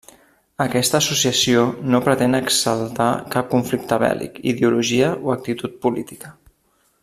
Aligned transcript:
Aquesta 0.63 0.95
associació 1.03 1.65
no 1.95 1.99
pretén 2.07 2.37
exaltar 2.39 3.09
cap 3.37 3.53
conflicte 3.53 4.01
bèl·lic, 4.05 4.41
ideologia 4.55 5.11
o 5.29 5.37
actitud 5.39 5.81
política. 5.87 6.37